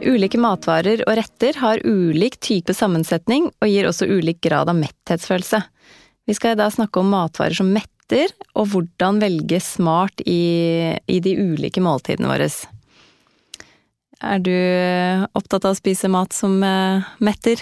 [0.00, 5.60] Ulike matvarer og retter har ulik type sammensetning og gir også ulik grad av metthetsfølelse.
[6.28, 11.36] Vi skal da snakke om matvarer som metter, og hvordan velge smart i, i de
[11.36, 12.48] ulike måltidene våre.
[14.20, 14.54] Er du
[15.36, 17.60] opptatt av å spise mat som uh, metter?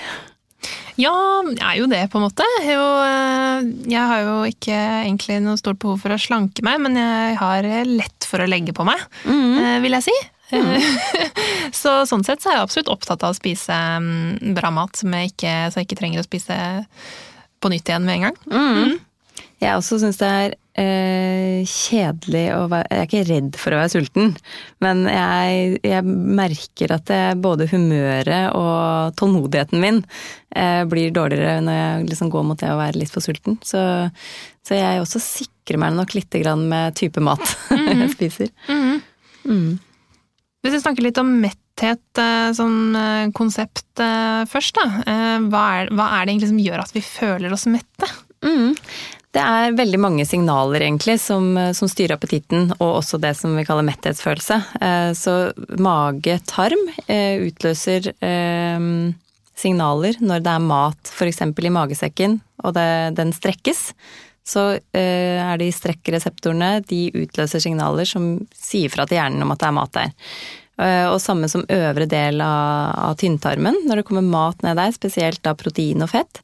[0.98, 1.14] Ja,
[1.46, 2.46] jeg er jo det, på en måte.
[2.58, 7.36] Eh, jeg har jo ikke egentlig noe stort behov for å slanke meg, men jeg
[7.38, 9.78] har lett for å legge på meg, mm.
[9.84, 10.16] vil jeg si.
[10.52, 10.78] Mm.
[11.80, 15.34] så sånn sett så er jeg absolutt opptatt av å spise mm, bra mat, jeg
[15.34, 16.56] ikke, så jeg ikke trenger å spise
[17.58, 18.40] på nytt igjen med en gang.
[18.48, 18.72] Mm.
[18.72, 18.96] mm.
[19.58, 23.80] Jeg også syns det er eh, kjedelig å være Jeg er ikke redd for å
[23.80, 24.28] være sulten,
[24.84, 29.98] men jeg, jeg merker at det, både humøret og tålmodigheten min
[30.54, 33.58] eh, blir dårligere når jeg liksom går mot det å være litt for sulten.
[33.66, 33.82] Så,
[34.66, 37.42] så jeg også sikrer meg nok lite grann med type mat
[37.74, 37.90] mm.
[38.04, 38.54] jeg spiser.
[38.70, 39.74] Mm.
[40.68, 45.14] Hvis vi snakker litt om metthet eh, som eh, konsept eh, først, da.
[45.48, 48.10] Hva er, hva er, det egentlig som gjør at vi føler oss mette?
[48.44, 48.74] Mm.
[49.32, 53.64] Det er veldig mange signaler egentlig som, som, styrer appetitten, og også det som vi
[53.64, 54.60] kaller metthetsfølelse.
[55.16, 55.34] Så
[55.80, 56.84] mage-tarm
[57.48, 58.08] utløser
[59.58, 61.44] signaler når det er mat f.eks.
[61.44, 62.88] i magesekken, og det,
[63.20, 63.86] den strekkes
[64.48, 64.64] så
[64.96, 69.68] eh, er de strekkreseptorene de utløser signaler som sier fra til hjernen om at det
[69.68, 70.14] er mat der.
[70.78, 73.82] Eh, og samme som øvre del av, av tynntarmen.
[73.84, 76.40] Når det kommer mat ned der, spesielt da protein og fett,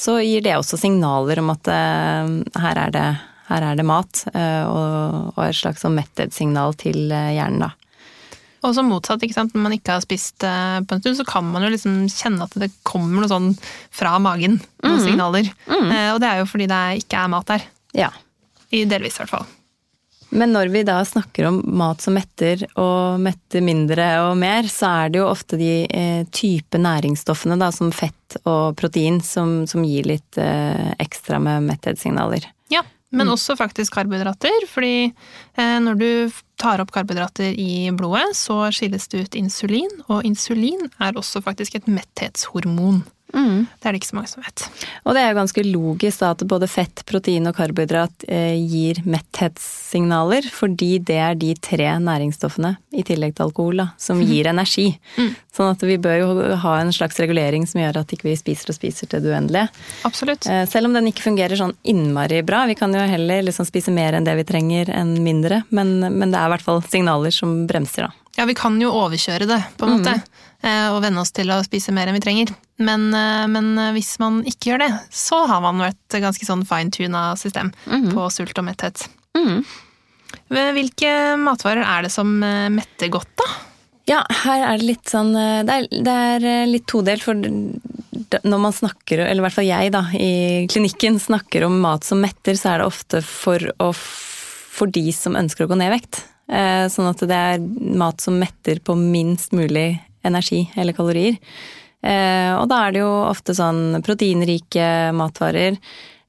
[0.00, 3.04] så gir det også signaler om at uh, her, er det,
[3.46, 7.83] her, er det, mat, og, og, et slags sånn metthetssignal til hjernen, da.
[8.64, 9.52] Og så motsatt, ikke sant?
[9.54, 12.46] når man ikke har spist uh, på en stund, så kan man jo liksom kjenne
[12.46, 13.50] at det kommer noe sånn
[13.92, 15.04] fra magen, noen mm.
[15.04, 15.50] signaler.
[15.68, 15.90] Mm.
[15.90, 17.68] Uh, og det er jo fordi det ikke er mat der.
[17.94, 18.08] Ja.
[18.74, 19.52] I delvis, i hvert fall.
[20.34, 24.90] Men når vi da snakker om mat som metter, og metter mindre og mer, så
[25.04, 29.84] er det jo ofte de eh, type næringsstoffene da, som fett og protein som, som
[29.86, 32.48] gir litt eh, ekstra med metthetssignaler.
[33.14, 33.34] Men mm.
[33.36, 34.66] også faktisk karbohydrater.
[34.70, 36.08] Fordi eh, når du
[36.60, 41.78] tar opp karbohydrater i blodet, så skilles det ut insulin, og insulin er også faktisk
[41.78, 43.02] et metthetshormon.
[43.34, 43.66] Mm.
[43.66, 44.64] Det er det ikke så mange som vet.
[45.04, 49.00] Og det er jo ganske logisk da, at både fett, protein og karbohydrat eh, gir
[49.08, 54.26] metthetssignaler, fordi det er de tre næringsstoffene, i tillegg til alkohol, da, som mm.
[54.30, 54.86] gir energi.
[55.18, 55.32] Mm.
[55.54, 58.70] Sånn at vi bør jo ha en slags regulering som gjør at ikke vi spiser
[58.72, 59.68] og spiser til det uendelige.
[60.06, 60.48] Absolutt.
[60.50, 62.64] Eh, selv om den ikke fungerer sånn innmari bra.
[62.70, 66.30] Vi kan jo heller liksom spise mer enn det vi trenger enn mindre, men, men
[66.30, 68.20] det er i hvert fall signaler som bremser, da.
[68.34, 70.16] Ja, vi kan jo overkjøre det, på en måte.
[70.18, 70.33] Mm.
[70.64, 72.52] Eh, og venne oss til å spise mer enn vi trenger.
[72.80, 76.64] Men, eh, men eh, hvis man ikke gjør det, så har man et ganske sånn
[76.68, 78.08] fine-tuna system mm.
[78.14, 79.04] på sult og metthet.
[79.36, 79.60] Mm.
[80.54, 81.10] Hvilke
[81.40, 83.46] matvarer er det som metter godt, da?
[84.08, 88.74] Ja, her er det litt sånn Det er, det er litt todelt, for når man
[88.76, 92.74] snakker, eller i hvert fall jeg da, i klinikken snakker om mat som metter, så
[92.74, 96.20] er det ofte for, å, for de som ønsker å gå ned i vekt.
[96.92, 97.64] Sånn at det er
[97.96, 101.38] mat som metter på minst mulig energi eller kalorier.
[102.04, 104.86] Eh, og da er det jo ofte sånn proteinrike
[105.16, 105.78] matvarer,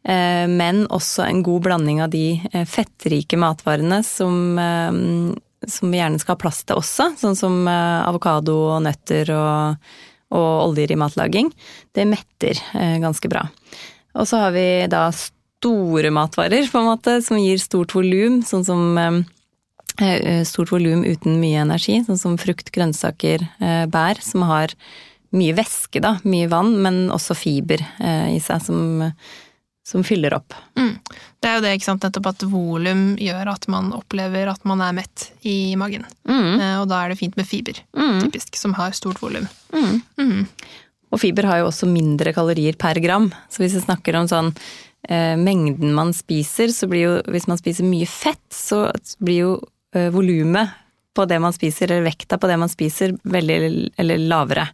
[0.08, 6.22] eh, men også en god blanding av de eh, fettrike matvarene som, som vi gjerne
[6.22, 9.92] skal ha plass til også, sånn som avokado og nøtter og,
[10.36, 11.52] og oljer i matlaging.
[11.92, 12.62] Det metter
[13.04, 13.44] ganske bra.
[14.16, 18.64] Og så har vi da store matvarer, på en måte, som gir stort volum, sånn
[18.68, 18.84] som
[20.48, 24.74] stort volum uten mye energi, sånn som frukt, grønnsaker, eh, bær, som har
[25.36, 29.04] mye væske, da, mye vann, men også fiber eh, i seg, som,
[29.86, 30.56] som fyller opp.
[30.80, 30.94] Mm.
[31.44, 34.82] Det er jo det, ikke sant, nettopp at volum gjør at man opplever at man
[34.86, 36.08] er mett i magen.
[36.28, 36.82] Mm.
[36.82, 38.26] Og da er det fint med fiber, mm.
[38.26, 39.48] typisk, som har stort volum.
[39.76, 40.02] Mm.
[40.20, 40.42] Mm.
[41.14, 44.52] Og fiber har jo også mindre kalorier per gram, så hvis vi snakker om sånn
[45.08, 48.88] eh, mengden man spiser, så blir jo Hvis man spiser mye fett, så
[49.20, 49.75] blir jo Eh,
[50.14, 50.74] volumet
[51.16, 53.58] på det man spiser, eller vekta på det man spiser, veldig
[54.02, 54.68] eller lavere.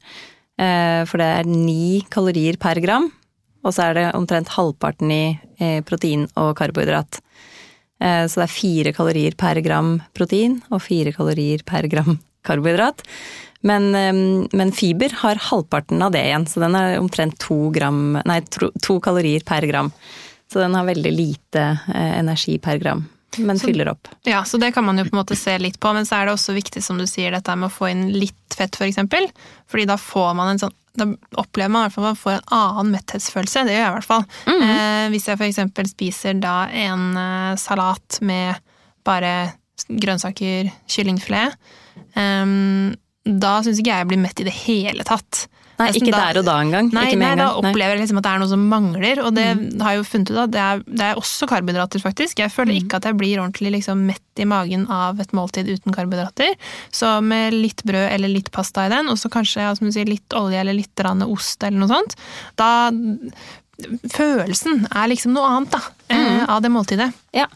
[0.58, 3.10] Eh, for det er ni kalorier per gram,
[3.62, 5.24] og så er det omtrent halvparten i
[5.62, 7.22] eh, protein og karbohydrat.
[8.02, 12.16] Så det er fire kalorier per gram protein og fire kalorier per gram
[12.48, 13.04] karbohydrat.
[13.62, 13.92] Men,
[14.50, 18.98] men, fiber har halvparten av det igjen, så den er omtrent to, gram, nei, to
[19.06, 19.92] kalorier per gram.
[20.52, 21.62] Så den har veldig lite
[21.94, 23.06] eh, energi per gram,
[23.38, 24.10] men så, fyller opp.
[24.28, 26.28] Ja, så det kan man jo på en måte se litt på, men så er
[26.28, 28.78] det også viktig som du sier, dette med å få inn litt fett f.eks.
[28.82, 29.28] For eksempel,
[29.72, 31.06] fordi da får man en sånn da
[31.40, 33.62] opplever man i hvert fall at man får en annen metthetsfølelse.
[33.64, 34.26] Det gjør jeg i hvert fall.
[34.48, 34.72] Mm -hmm.
[34.72, 35.92] eh, hvis jeg f.eks.
[35.92, 38.56] spiser da en eh, salat med
[39.06, 39.54] bare
[39.88, 41.56] grønnsaker, kyllingfilet,
[42.16, 42.94] um,
[43.26, 45.48] da syns ikke jeg jeg blir mett i det hele tatt.
[45.82, 46.90] Nei, ikke der og da engang.
[46.94, 49.64] Nei, nei da opplever jeg liksom at det er noe som mangler, og det mm.
[49.82, 50.52] har jeg jo funnet ut av.
[50.54, 52.42] Det er, det er også karbohydrater, faktisk.
[52.44, 52.82] Jeg føler mm.
[52.84, 56.54] ikke at jeg blir ordentlig liksom mett i magen av et måltid uten karbohydrater.
[56.94, 60.10] Så med litt brød eller litt pasta i den, og så kanskje som du sier,
[60.10, 62.18] litt olje eller litt ost eller noe sånt,
[62.62, 62.72] da
[64.14, 65.80] Følelsen er liksom noe annet, da,
[66.14, 66.42] eh, mm.
[66.54, 67.08] av det måltidet.
[67.34, 67.48] Ja.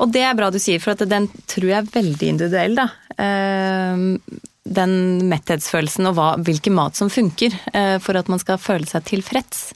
[0.00, 2.86] Og det er bra du sier, for den tror jeg er veldig individuell, da.
[4.70, 4.92] Den
[5.30, 9.70] metthetsfølelsen og hva, hvilken mat som funker eh, for at man skal føle seg tilfreds.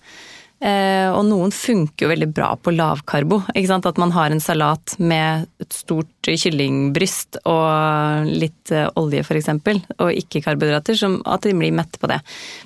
[0.65, 3.43] Eh, og noen funker jo veldig bra på lavkarbo.
[3.53, 9.51] At man har en salat med et stort kyllingbryst og litt eh, olje f.eks.,
[9.99, 12.21] og ikke karbohydrater, som at de blir mette på det.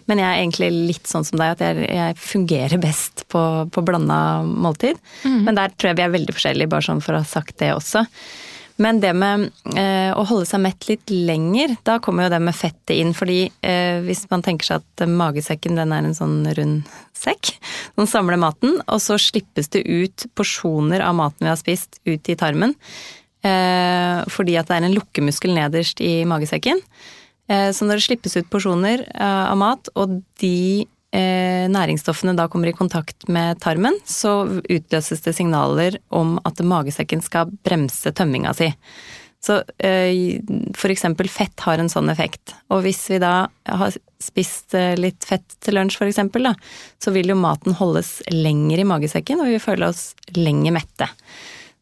[0.07, 3.43] Men jeg er egentlig litt sånn som deg, at jeg, jeg fungerer best på,
[3.73, 5.01] på blanda måltid.
[5.25, 5.41] Mm.
[5.49, 7.73] Men der tror jeg vi er veldig forskjellige, bare sånn for å ha sagt det
[7.75, 8.05] også.
[8.79, 12.55] Men det med eh, å holde seg mett litt lenger, da kommer jo det med
[12.57, 13.11] fettet inn.
[13.17, 17.53] Fordi eh, hvis man tenker seg at magesekken den er en sånn rund sekk
[17.99, 22.31] som samler maten, og så slippes det ut porsjoner av maten vi har spist, ut
[22.31, 22.77] i tarmen.
[23.43, 26.83] Eh, fordi at det er en lukkemuskel nederst i magesekken.
[27.49, 32.69] Eh, så når det slippes ut porsjoner eh, av mat, og de næringsstoffene da kommer
[32.69, 38.69] i kontakt med tarmen, så utløses det signaler om at magesekken skal bremse tømminga si.
[39.41, 40.41] Så eh,
[40.91, 42.57] eksempel fett har en sånn effekt.
[42.75, 46.57] Og hvis vi da har spist eh, litt fett til lunsj eksempel, da,
[46.99, 51.09] så vil jo maten holdes lenger i magesekken, og vi vil føle oss lenger mette.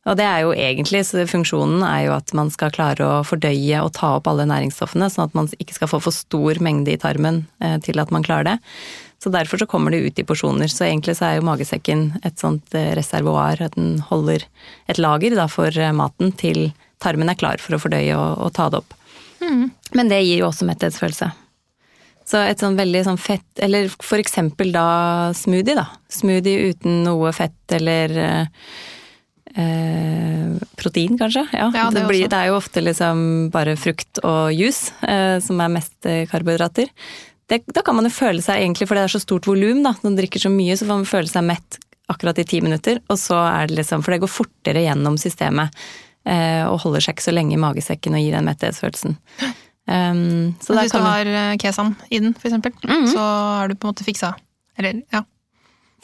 [0.06, 3.80] Og det er jo egentlig, så funksjonen er jo at man skal klare å fordøye
[3.82, 7.00] og ta opp alle næringsstoffene, sånn at man ikke skal få for stor mengde i
[7.02, 7.42] tarmen
[7.82, 8.54] til at man klarer det.
[9.22, 10.68] Så derfor så kommer det ut i porsjoner.
[10.68, 14.44] Så egentlig så er jo magesekken et sånt eh, reservoar, at den holder
[14.90, 16.68] et lager da for eh, maten til
[17.02, 18.94] tarmen er klar for å fordøye og, og ta det opp.
[19.40, 19.66] Mm.
[19.96, 21.30] Men det gir jo også metthetsfølelse.
[22.26, 25.86] Så et sånn veldig sånn fett, eller for eksempel da smoothie, da.
[26.10, 28.16] Smoothie uten noe fett eller
[29.54, 31.46] eh, protein, kanskje.
[31.54, 35.38] Ja, ja det, det, blir, det, er jo ofte liksom bare frukt og juice eh,
[35.44, 36.90] som er mest eh, karbohydrater
[37.50, 39.94] det, da kan man jo føle seg egentlig, for det er så stort volum, da,
[40.00, 41.78] når man drikker så mye, så får man føle seg mett
[42.10, 45.74] akkurat i ti minutter, og så er det liksom For det går fortere gjennom systemet
[46.26, 49.16] eh, og holder seg ikke så lenge i magesekken og gir den metthetsfølelsen.
[49.86, 53.12] Um, så hvis du har eh, kesam i den, for eksempel, mm -hmm.
[53.12, 53.22] så
[53.58, 54.34] har du på en måte fiksa
[54.78, 55.22] Eller, ja.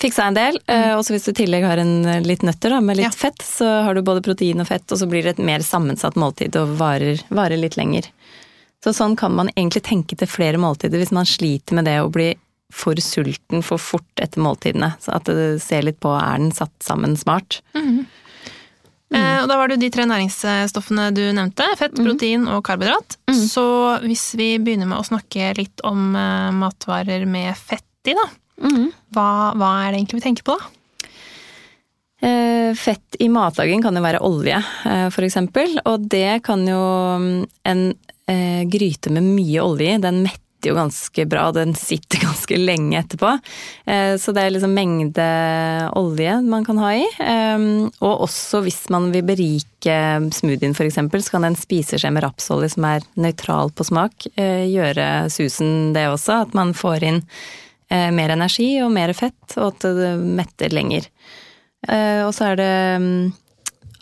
[0.00, 0.98] Fiksa en del, mm.
[0.98, 3.10] og så hvis du i tillegg har en eh, litt nøtter da, med litt ja.
[3.10, 6.16] fett, så har du både protein og fett, og så blir det et mer sammensatt
[6.16, 8.08] måltid og varer, varer litt lenger.
[8.82, 12.10] Så sånn kan man egentlig tenke til flere måltider hvis man sliter med det å
[12.12, 12.32] bli
[12.72, 14.94] for sulten for fort etter måltidene.
[15.02, 17.60] Så at det ser litt på er den satt sammen smart.
[17.76, 18.04] Mm.
[19.12, 19.20] Mm.
[19.20, 21.66] Eh, og da var det jo de tre næringsstoffene du nevnte.
[21.78, 22.04] Fett, mm.
[22.06, 23.18] protein og karbohydrat.
[23.30, 23.40] Mm.
[23.44, 23.64] Så
[24.06, 28.28] hvis vi begynner med å snakke litt om uh, matvarer med fett i, da.
[28.62, 28.86] Mhm.
[29.14, 29.26] Hva,
[29.58, 30.70] hva, er det egentlig vi tenker på da?
[32.22, 34.58] Eh, fett i matlaging kan jo være olje,
[35.10, 35.38] f.eks.
[35.82, 36.82] Og det kan jo
[37.18, 37.82] mm, en
[38.30, 43.00] eh, gryte med mye olje i, den metter jo ganske bra, den sitter ganske lenge
[43.00, 43.32] etterpå.
[43.90, 45.26] Eh, så det er liksom mengde
[45.98, 47.06] olje man kan ha i.
[47.24, 47.66] Eh,
[48.04, 49.98] og også hvis man vil berike
[50.34, 55.28] smoothien f.eks., så kan en spiseskje med rapsolje som er nøytral på smak, eh, gjøre
[55.34, 56.42] susen det også.
[56.46, 57.22] At man får inn
[57.90, 61.10] eh, mer energi og mer fett, og at det metter lenger.
[61.88, 63.32] Eh, og så er det um,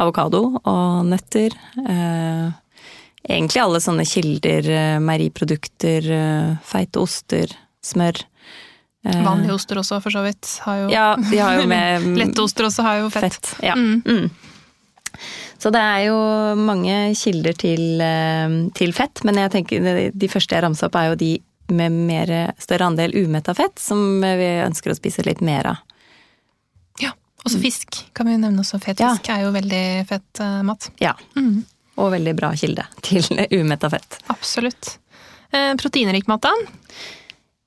[0.00, 1.57] avokado og nøtter.
[1.81, 2.50] Eh,
[3.29, 7.53] egentlig alle sånne kilder, eh, meieriprodukter, eh, feite oster,
[7.85, 8.23] smør.
[9.05, 10.59] Eh, Vanlige oster også, for så vidt.
[10.65, 13.33] Har jo, ja, de har jo med Lette oster også har jo fett.
[13.33, 13.75] fett ja.
[13.75, 14.03] Mm.
[14.05, 14.31] Mm.
[15.61, 16.17] Så det er jo
[16.57, 18.00] mange kilder til,
[18.73, 21.35] til, fett, men jeg tenker de første jeg ramsa opp er jo de
[21.71, 25.83] med mer, større andel umetta fett, som vi ønsker å spise litt mer av.
[27.03, 27.12] Ja,
[27.45, 27.67] også mm.
[27.67, 28.81] fisk kan vi jo nevne også.
[28.81, 29.37] Fet fisk ja.
[29.37, 30.89] er jo veldig fett mat.
[31.03, 31.12] Ja.
[31.37, 31.61] Mm
[32.00, 34.21] og veldig bra kilde til umetta fett.
[34.33, 34.97] Absolutt.
[35.50, 36.54] Eh, proteinrik mat, da?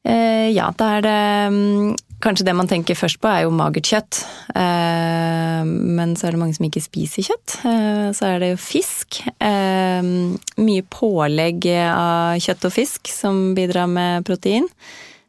[0.07, 1.19] Eh, ja, da er det
[1.53, 4.23] mm, kanskje det man tenker først på, er jo magert kjøtt.
[4.55, 7.57] Eh, men så er det mange som ikke spiser kjøtt.
[8.15, 9.23] Så er det jo fisk.
[9.43, 14.69] Mye pålegg av kjøtt og fisk som bidrar med protein.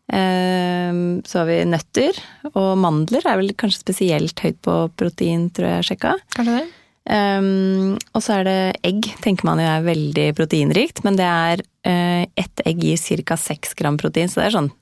[0.05, 2.19] Så har vi nøtter,
[2.53, 6.17] og mandler er vel kanskje spesielt høyt på protein, tror jeg jeg sjekka.
[6.37, 6.67] Kanskje det?
[7.05, 11.61] Um, og så er det egg, tenker man jo er veldig proteinrikt, men det er
[11.61, 13.37] uh, ett egg gir ca.
[13.37, 14.73] 6 gram protein, så det er sånn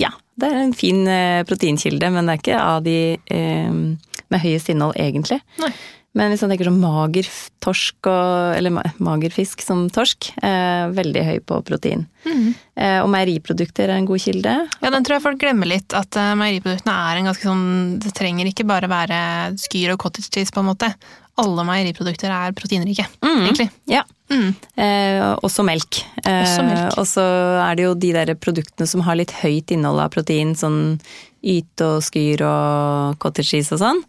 [0.00, 4.44] ja, det er en fin uh, proteinkilde, men det er ikke av de uh, med
[4.44, 5.40] høyest innhold, egentlig.
[5.60, 5.72] Nei.
[6.14, 7.28] Men hvis man tenker sånn mager
[7.64, 12.04] torsk og, eller mager fisk som torsk, eh, veldig høy på protein.
[12.22, 12.52] Mm.
[12.78, 14.52] Eh, og meieriprodukter er en god kilde.
[14.78, 15.90] Ja, den tror jeg folk glemmer litt.
[15.90, 17.66] At uh, meieriproduktene er en ganske sånn
[18.04, 19.18] Det trenger ikke bare være
[19.58, 20.92] skyr og cottage cheese, på en måte
[21.40, 23.40] alle meieriprodukter er proteinrike, mm.
[23.42, 23.68] egentlig.
[23.90, 24.04] Ja.
[24.30, 24.54] Mm.
[24.80, 26.00] Eh, også melk.
[26.24, 27.24] Eh, og så
[27.64, 30.98] er det jo de der produktene som har litt høyt innhold av protein, sånn
[31.44, 34.00] yt og skyr og cottage cheese og sånn.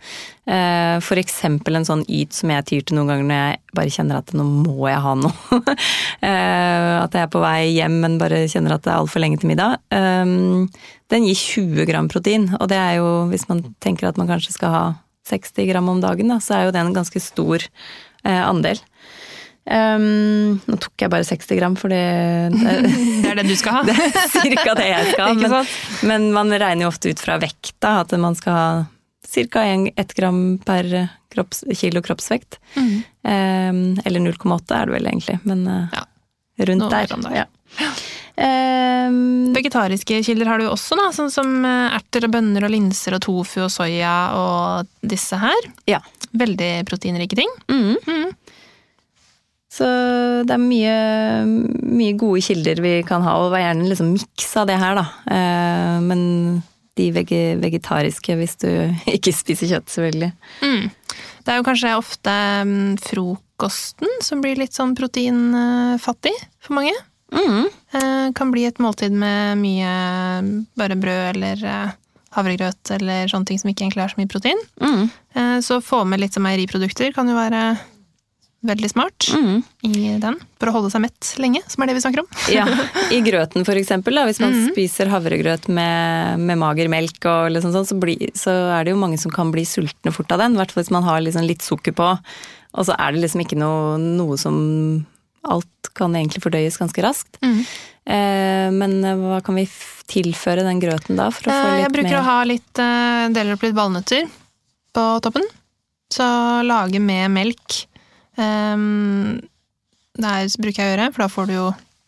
[0.47, 3.95] Eh, for eksempel en sånn yt som jeg tyr til noen ganger når jeg bare
[3.97, 5.59] kjenner at nå må jeg ha noe.
[6.29, 9.41] eh, at jeg er på vei hjem, men bare kjenner at det er altfor lenge
[9.41, 9.81] til middag.
[9.91, 10.35] Eh,
[11.13, 14.55] den gir 20 gram protein, og det er jo, hvis man tenker at man kanskje
[14.55, 14.85] skal ha
[15.25, 18.81] 60 gram om dagen, da, så er jo det en ganske stor eh, andel.
[19.65, 21.97] Um, nå tok jeg bare 60 gram, for det
[22.61, 23.85] Det er det du skal ha?
[23.89, 25.37] det er cirka det jeg skal ha.
[25.41, 25.71] men,
[26.05, 28.67] men, man regner jo ofte ut fra vekta, at man skal ha
[29.25, 29.65] ca.
[29.65, 30.91] 1 gram per
[31.33, 32.59] kropps, kilo kroppsvekt.
[32.77, 32.93] Mm.
[33.25, 36.05] Um, eller 0,8 er det vel egentlig, men uh, ja.
[36.69, 37.17] rundt der.
[37.25, 37.41] der.
[37.41, 37.89] Ja.
[38.35, 43.15] Um, Vegetariske kilder har du også, da, sånn som eh, erter og bønner og linser
[43.15, 45.69] og tofu og soya og disse her.
[45.87, 46.01] Ja.
[46.35, 47.51] Veldig proteinrike ting.
[47.71, 47.95] Mm.
[48.03, 48.33] Mm.
[49.75, 49.87] Så
[50.47, 50.97] det er mye,
[51.47, 55.05] mye, gode kilder vi kan ha, og gjerne liksom miks av det her, da.
[55.27, 56.21] Uh, men
[56.95, 58.69] de vegetariske hvis du
[59.15, 60.31] ikke spiser kjøtt, selvfølgelig.
[60.63, 60.91] Mm.
[61.45, 66.95] Det er jo kanskje ofte um, frokosten som blir litt sånn proteinfattig for mange.
[67.35, 67.67] Mm.
[67.95, 69.91] Eh, kan bli et måltid med mye
[70.75, 71.97] bare brød eller eh,
[72.35, 74.63] havregrøt eller sånne ting som ikke egentlig har så mye protein.
[74.81, 75.03] Mm.
[75.35, 77.67] Eh, så få med litt meieriprodukter kan jo være
[78.65, 79.57] veldig smart mm.
[79.85, 80.39] i den.
[80.59, 82.29] For å holde seg mett lenge, som er det vi snakker om.
[82.51, 82.65] ja,
[83.13, 84.17] I grøten for eksempel.
[84.17, 84.67] Da, hvis man mm.
[84.73, 89.01] spiser havregrøt med, med mager melk, og liksom sånn, så, bli, så, er det jo
[89.01, 90.57] mange som kan bli sultne fort av den.
[90.57, 92.15] I hvert fall hvis man har liksom litt sukker på.
[92.75, 94.57] Og så er det liksom ikke noe, noe som
[95.45, 97.39] alt kan egentlig fordøyes ganske raskt.
[97.43, 97.61] Mm.
[98.05, 99.65] Eh, men eh, hva kan vi
[100.11, 101.31] tilføre den grøten da?
[101.33, 102.19] For å få eh, litt Jeg bruker mer...
[102.19, 102.81] å ha litt
[103.35, 104.27] deler opp litt ballnøtter
[104.95, 105.47] på toppen.
[106.13, 106.25] Så
[106.67, 107.81] lage med melk.
[108.37, 109.41] Um,
[110.15, 111.65] det bruker jeg å gjøre, for da får du jo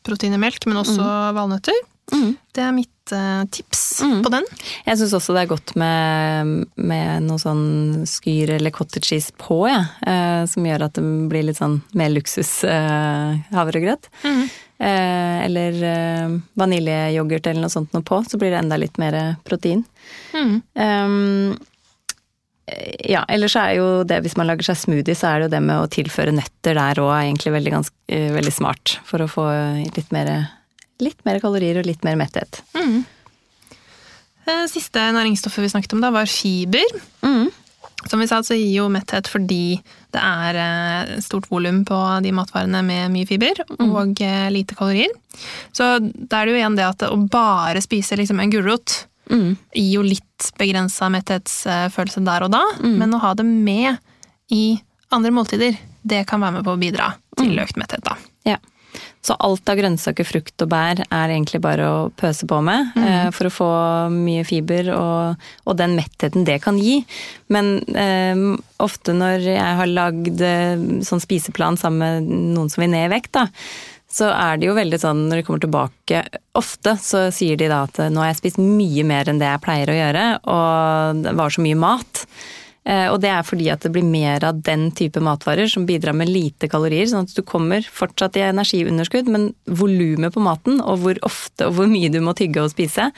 [0.07, 1.35] protein i melk, men også mm.
[1.35, 1.81] valnøtter.
[2.13, 2.29] Mm.
[2.55, 4.19] Det er mitt uh, tips mm.
[4.25, 4.47] på den.
[4.85, 9.61] Jeg syns også det er godt med, med noe sånn skyr eller cottage cheese på,
[9.69, 9.83] ja.
[10.01, 14.09] Uh, som gjør at det blir litt sånn mer luksus uh, havregrøt.
[14.23, 14.47] Mm.
[14.77, 15.77] eller
[16.53, 19.15] vaniljeyoghurt eller noe sånt noe på, så blir det enda litt mer
[19.47, 19.81] protein.
[20.37, 20.51] Mm.
[20.77, 21.55] Um,
[23.07, 25.63] ja, ellers er jo det hvis man lager seg smoothie, så er det jo det
[25.65, 28.97] med å tilføre nøtter der òg egentlig veldig, ganske, veldig smart.
[29.07, 29.47] For å få
[29.95, 30.29] litt mer
[31.03, 32.61] litt mer kalorier og litt mer metthet.
[32.77, 33.05] Mm.
[34.47, 36.99] Eh, siste næringsstoffet vi snakket om da, var fiber.
[37.25, 37.49] Mm.
[38.07, 39.79] Som vi sa, så gir jo metthet fordi
[40.15, 43.89] det er eh, stort volum på de matvarene med mye fiber mm.
[43.89, 44.53] og mm.
[44.53, 45.11] lite kalorier.
[45.75, 49.49] Så da er det jo igjen det at å bare spise liksom en gulrot mm.
[49.73, 52.95] gir jo litt begrensa metthetsfølelse der og da, mm.
[53.01, 53.97] men å ha det med
[54.53, 54.77] i
[55.13, 55.75] andre måltider,
[56.07, 57.61] det kan være med på å bidra til mm.
[57.63, 58.15] økt metthet, da.
[58.47, 58.57] Ja.
[59.27, 63.03] Så alt av grønnsaker, frukt og bær er egentlig bare å pøse på med mm.
[63.03, 63.71] eh, for å få
[64.13, 67.01] mye fiber og, og, den mettheten det kan gi.
[67.51, 68.39] Men eh,
[68.83, 73.13] ofte når jeg har lagd eh, sånn spiseplan sammen med noen som vil ned i
[73.17, 73.47] vekt, da,
[74.07, 76.21] så er det jo veldig sånn når de kommer tilbake
[76.55, 79.63] Ofte så sier de da at nå har jeg spist mye mer enn det jeg
[79.65, 82.23] pleier å gjøre, og det var så mye mat.
[82.87, 86.15] Eh, og det er fordi at det blir mer av den type matvarer som bidrar
[86.15, 87.07] med lite kalorier.
[87.09, 91.75] Sånn at du kommer fortsatt i energiunderskudd, men volumet på maten og hvor ofte og
[91.77, 93.09] hvor mye du må tygge og spise,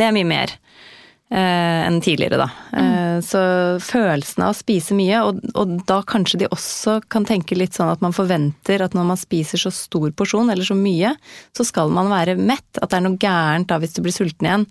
[0.00, 2.48] det er mye mer eh, enn tidligere, da.
[2.72, 2.86] Mm.
[2.86, 3.42] Eh, så
[3.84, 7.92] følelsen av å spise mye, og, og, da kanskje de også kan tenke litt sånn
[7.92, 11.12] at man forventer at når man spiser så stor porsjon, eller så mye,
[11.56, 12.68] så skal man være mett.
[12.80, 14.68] At det er noe gærent da hvis du blir sulten igjen.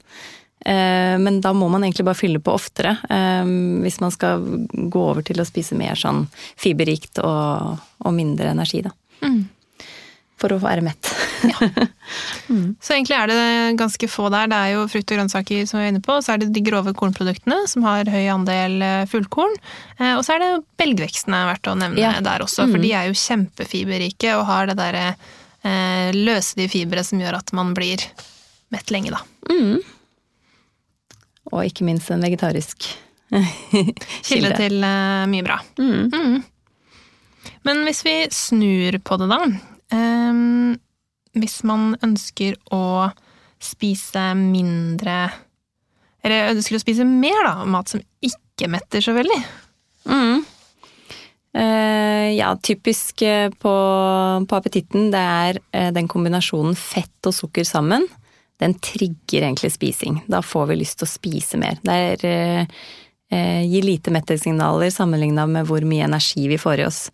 [0.65, 3.45] Eh, men da må man egentlig bare fylle på oftere, eh,
[3.83, 4.41] hvis man skal
[4.73, 6.25] gå over til å spise mer sånn
[6.59, 8.91] fiberrikt og, og mindre energi, da.
[9.21, 9.45] Mm.
[10.37, 11.07] For å være mett.
[12.85, 14.45] Så egentlig er det ganske få der.
[14.51, 16.61] Det er jo frukt og grønnsaker som vi er inne på, så er det de
[16.65, 19.57] grove kornproduktene som har høy andel eh, fullkorn.
[20.13, 22.13] Og så er det belgvekstene verdt å nevne Ja.
[22.21, 25.05] der også, for de er jo kjempefiberrike og har det derre
[25.65, 28.05] eh, løselige fiberet som gjør at man blir
[28.73, 29.23] mett lenge, da.
[31.51, 32.89] Og ikke minst en vegetarisk
[34.27, 35.57] Kilde til uh, mye bra.
[35.79, 36.07] Mm.
[36.13, 36.37] Mm.
[37.67, 39.39] Men hvis vi snur på det, da.
[39.91, 40.77] Um,
[41.37, 43.09] hvis man ønsker å
[43.63, 45.29] spise mindre
[46.25, 49.39] Eller ønsker å spise mer, da, mat som ikke metter så veldig.
[50.07, 50.45] Mm.
[51.57, 53.73] Uh, ja, typisk eh, på,
[54.49, 58.05] på appetitten, det er uh, den kombinasjonen fett og sukker sammen.
[58.61, 60.21] Den trigger egentlig spising.
[60.27, 61.77] Da får vi lyst til å spise mer.
[61.85, 62.77] Det er, eh,
[63.31, 67.11] eh, gir lite mettelsignaler sammenligna med hvor mye energi vi får i oss.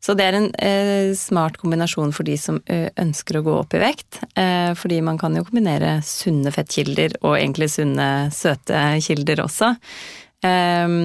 [0.00, 3.76] Så det er en eh, smart kombinasjon for de som ø, ønsker å gå opp
[3.76, 4.22] i vekt.
[4.32, 9.74] Eh, fordi man kan jo kombinere sunne fettkilder og egentlig sunne søte kilder også.
[10.40, 10.96] Eh,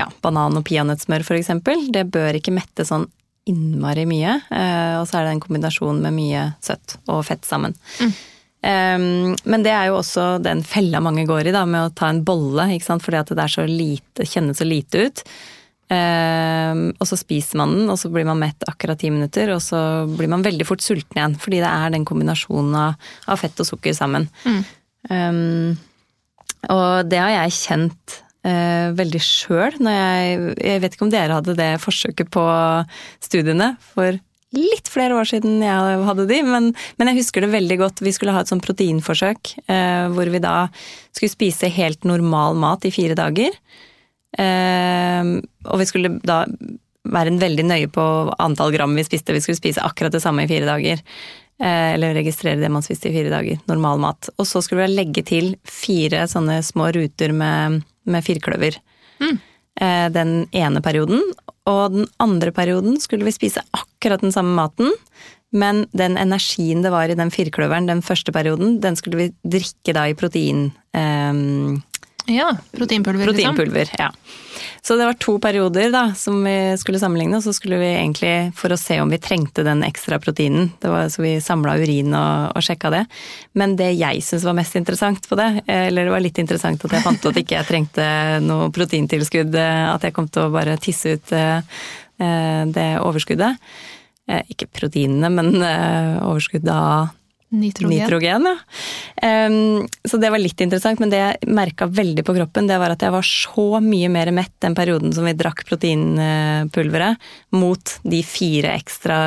[0.00, 3.04] ja, banan og peanøttsmør eksempel, det bør ikke mette sånn
[3.50, 4.38] innmari mye.
[4.54, 7.76] eh, og så er det en kombinasjon med mye søtt og fett sammen.
[8.62, 12.10] Ehm, men det er jo også den fella mange går i, da, med å ta
[12.12, 15.24] en bolle, ikke sant, fordi at det er så lite, kjennes så lite ut.
[15.90, 19.80] Og så spiser man den, og så blir man mett akkurat ti minutter, og så
[20.06, 23.66] blir man veldig fort sulten igjen, fordi det er den kombinasjonen av, av fett og
[23.66, 24.28] sukker sammen.
[25.10, 25.72] Ehm,
[26.70, 31.56] og det har jeg kjent eh, veldig sjøl jeg Jeg vet ikke om dere hadde
[31.58, 32.44] det forsøket på
[33.22, 34.18] studiene for
[34.56, 38.02] litt flere år siden jeg hadde de, men, men jeg husker det veldig godt.
[38.02, 40.54] Vi skulle ha et sånn proteinforsøk eh, hvor vi da
[41.14, 43.54] skulle spise helt normal mat i fire dager.
[44.38, 45.34] Eh,
[45.66, 46.42] og vi skulle da
[47.10, 48.06] være veldig nøye på
[48.42, 49.34] antall gram vi spiste.
[49.36, 51.04] Vi skulle spise akkurat det samme i fire dager.
[51.60, 53.60] Eh, eller registrere det man spiste i fire dager.
[53.70, 54.32] Normal mat.
[54.38, 58.80] Og så skulle vi legge til fire sånne små ruter med, med firkløver.
[59.20, 59.38] Mm.
[60.12, 61.22] den ene perioden.
[61.68, 64.90] Og den andre perioden skulle vi spise akkurat den samme maten.
[65.52, 69.94] Men den energien det var i den firkløveren den første perioden, den skulle vi drikke
[69.96, 70.68] da i protein...
[70.94, 71.80] Eh,
[72.30, 73.56] Ja, proteinpulver, liksom.
[73.56, 74.10] Proteinpulver, ja.
[74.82, 78.32] Så det var to perioder da, som vi skulle sammenligne, og så skulle vi egentlig,
[78.56, 82.14] for å se om vi trengte den ekstra proteinen, det var så vi samla urin
[82.16, 83.02] og, og sjekka det.
[83.60, 86.96] Men det jeg syntes var mest interessant på det, eller det var litt interessant at
[86.96, 88.08] jeg fant ut at ikke jeg trengte
[88.46, 91.80] noe proteintilskudd, at jeg kom til å bare tisse ut eh,
[92.72, 93.70] det overskuddet.
[94.30, 97.16] Eh, Ikke proteinene, men eh, overskuddet av
[97.50, 97.98] Nitrogen.
[97.98, 99.46] Nitrogen, ja.
[99.46, 102.94] Um, så det var litt interessant, men det jeg merka veldig på kroppen, det var
[102.94, 107.18] at jeg var så mye mer mett den perioden som vi drakk proteinpulveret,
[107.58, 109.18] mot de fire ekstra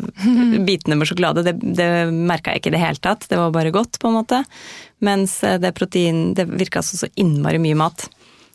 [0.68, 1.46] bitene med sjokolade.
[1.48, 4.18] Det, det merka jeg ikke i det hele tatt, det var bare godt, på en
[4.20, 4.44] måte.
[5.02, 8.04] Mens eh, det protein Det virka altså så innmari mye mat.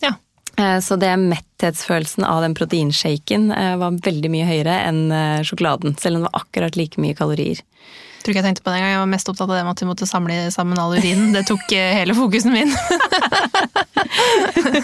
[0.06, 0.14] Ja.
[0.62, 5.08] Uh, Så det metthetsfølelsen av den proteinshaken uh, var veldig mye høyere enn
[5.42, 7.66] sjokoladen, selv om det var akkurat like mye kalorier.
[8.28, 8.90] Tror ikke jeg tenkte på det engang.
[8.92, 11.30] Jeg var mest opptatt av det med at vi måtte samle sammen all urinen.
[11.32, 12.74] Det tok eh, hele fokusen min.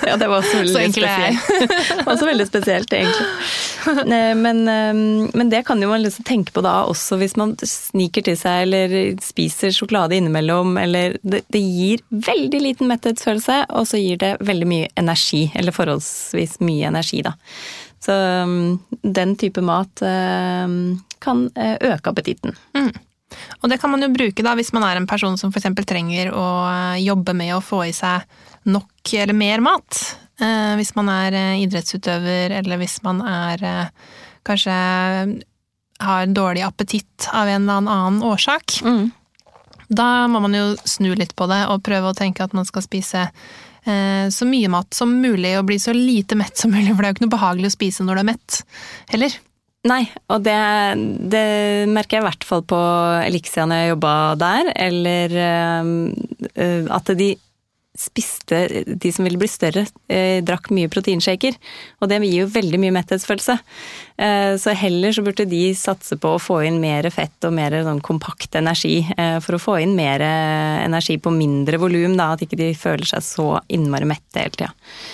[0.04, 1.40] Ja, det var også veldig spesielt.
[1.60, 3.28] det var også veldig spesielt, egentlig.
[4.40, 8.26] Men, eh, men det kan jo man liksom tenke på da også hvis man sniker
[8.26, 10.76] til seg eller spiser sjokolade innimellom.
[10.80, 15.46] Eller det, det gir veldig liten metthetsfølelse, og så gir det veldig mye energi.
[15.56, 17.36] Eller forholdsvis mye energi, da.
[18.04, 20.78] Så mm, den type mat eh,
[21.24, 22.56] kan eh, øke appetitten.
[23.62, 25.70] Og det kan man jo bruke da hvis man er en person som f.eks.
[25.88, 28.28] trenger å eh, jobbe med å få i seg
[28.70, 30.04] nok eller mer mat.
[30.42, 33.66] Eh, hvis man er eh, idrettsutøver, eller hvis man er
[34.44, 34.78] kanskje
[36.04, 38.80] har dårlig appetitt av en eller annen årsak.
[39.88, 42.86] Da må man jo snu litt på det og prøve å tenke at man skal
[42.86, 47.04] spise eh, så mye mat som mulig og bli så lite mett som mulig, for
[47.04, 48.62] det er jo ikke noe behagelig å spise når du er mett
[49.14, 49.38] heller.
[49.84, 50.56] Nei, og det,
[51.28, 51.48] det
[51.92, 52.80] merker jeg i hvert fall på
[53.26, 55.36] Elixia når jeg jobba der, eller
[56.56, 57.34] øh, at de
[57.94, 58.58] spiste,
[58.98, 61.54] de som ville bli større, eh, drakk mye proteinshaker.
[62.02, 63.60] Og det gir jo veldig mye metthetsfølelse.
[64.18, 67.72] Eh, så heller så burde de satse på å få inn mer fett og mer
[67.86, 72.42] sånn kompakt energi, eh, for å få inn mer energi på mindre volum, da, at
[72.42, 74.72] ikke de føler seg så innmari mette hele tida.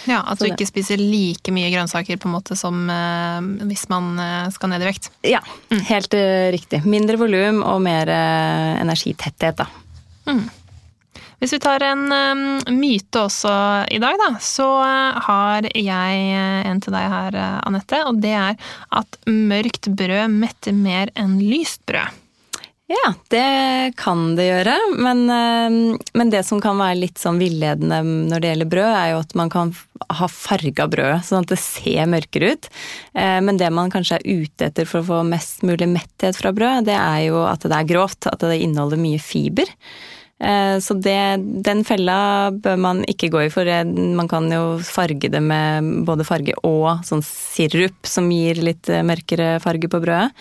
[0.07, 3.41] Ja, At Så du det- ikke spiser like mye grønnsaker på en måte som eh,
[3.67, 5.09] hvis man eh, skal ned i vekt.
[5.23, 5.39] Ja,
[5.69, 6.85] helt eh, riktig.
[6.85, 9.67] Mindre volum og mer energitetthet, da.
[11.39, 13.51] Hvis vi tar en eh, myte også
[13.91, 18.01] i dag, da, så eh, har jeg eh, en til deg her, eh, Anette.
[18.09, 22.25] Og det er at mørkt brød metter mer enn lyst brød.
[22.89, 24.73] Ja, det kan det gjøre.
[24.97, 29.11] Men, eh, men, det som kan være litt sånn villedende når det gjelder brød, er
[29.13, 29.73] jo at man kan
[30.09, 32.69] ha farga brød, sånn at det ser mørkere ut.
[33.13, 36.51] Eh, men det man kanskje er ute etter for å få mest mulig metthet fra
[36.55, 39.69] brød, det er jo at det er grovt, at det inneholder mye fiber.
[40.39, 41.19] Eh, så det,
[41.67, 43.67] den fella bør man ikke gå i, for
[44.15, 49.57] man kan jo farge det med både farge og sånn sirup som gir litt mørkere
[49.63, 50.31] farge på brødet.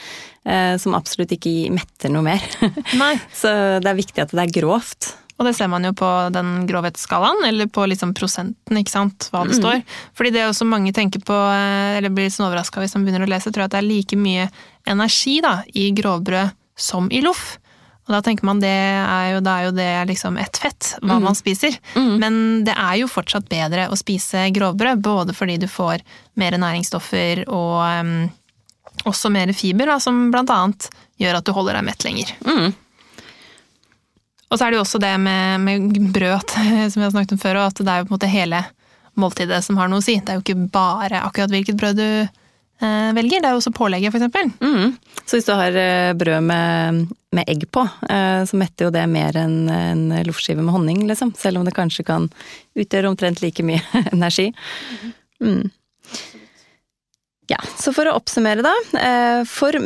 [0.48, 2.44] Eh, som absolutt ikke metter noe mer.
[3.02, 3.14] Nei.
[3.34, 3.50] Så
[3.82, 5.12] det er viktig at det er grovt.
[5.38, 9.44] Og det ser man jo på den grovhetsskalaen, eller på liksom prosenten, ikke sant, hva
[9.46, 9.61] det mm.
[9.61, 9.82] står.
[10.18, 13.26] Fordi det er også mange tenker på, eh, eller blir sånn overraska hvis man begynner
[13.26, 14.48] å lese, tror jeg at det er like mye
[14.88, 17.58] energi da, i grovbrød som i loff.
[18.09, 21.18] Og da tenker man det er jo, da er jo det liksom ett fett, hva
[21.18, 21.27] mm.
[21.29, 21.77] man spiser.
[21.92, 22.14] Mm.
[22.23, 26.01] Men det er jo fortsatt bedre å spise grovbrød, både fordi du får
[26.40, 28.14] mer næringsstoffer og um,
[29.05, 30.88] også mer fiber, da, som blant annet
[31.21, 32.33] gjør at du holder deg mett lenger.
[32.49, 32.73] Mm.
[34.49, 36.57] Og så er det jo også det med, med, brød,
[36.90, 38.64] som vi har snakket om før, at det er jo på en måte hele
[39.18, 40.16] måltidet som har noe å si.
[40.16, 42.09] Det er jo ikke bare akkurat hvilket brød du
[42.81, 44.51] velger, det er jo også pålegget, eksempel.
[44.62, 44.97] Mm.
[45.25, 49.05] Så hvis du har eh, brød med, med egg på, eh, så metter jo det
[49.11, 51.35] mer enn en loffskive med honning, liksom.
[51.38, 52.31] Selv om det kanskje kan
[52.79, 53.83] utgjøre omtrent like mye
[54.14, 54.53] energi.
[55.43, 55.67] Mm.
[57.49, 58.75] Ja, så for å oppsummere, da.
[59.01, 59.77] Eh, for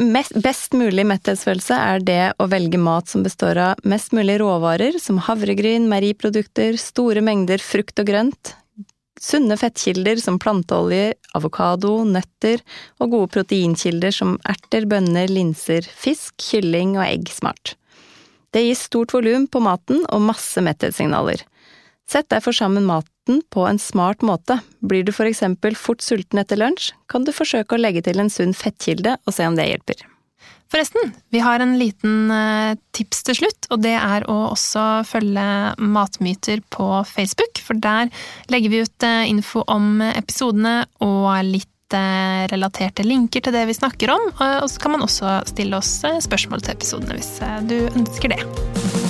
[0.43, 5.21] best mulig metthetsfølelse er det å velge mat som består av mest mulig råvarer, som
[5.23, 8.57] havregryn, meieriprodukter, store mengder frukt og grønt,
[9.23, 12.63] sunne fettkilder som planteolje, avokado, nøtter
[13.01, 17.77] og gode proteinkilder som erter, bønner, linser, fisk, kylling og egg smart.
[18.53, 21.47] Det gir stort volum på maten og masse metthetssignaler.
[22.11, 24.59] Sett derfor sammen maten på en smart måte.
[24.85, 28.33] Blir du for eksempel fort sulten etter lunsj, kan du forsøke å legge til en
[28.33, 30.12] sunn fettkilde og se om det hjelper.
[30.73, 35.45] Forresten, vi har en liten eh, tips til slutt, og det er å også følge
[35.77, 38.09] Matmyter på Facebook, for der
[38.49, 43.77] legger vi ut eh, info om episodene og litt eh, relaterte linker til det vi
[43.77, 47.35] snakker om, og så kan man også stille oss spørsmål til episodene hvis
[47.69, 49.02] du ønsker det.